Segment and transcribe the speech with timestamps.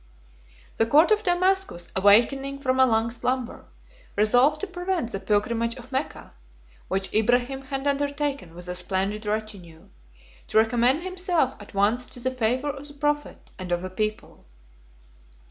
[0.77, 3.67] The court of Damascus, awakening from a long slumber,
[4.15, 6.33] resolved to prevent the pilgrimage of Mecca,
[6.87, 9.89] which Ibrahim had undertaken with a splendid retinue,
[10.47, 14.43] to recommend himself at once to the favor of the prophet and of the people.